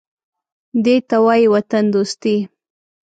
[0.83, 2.37] _دې ته وايي وطندوستي.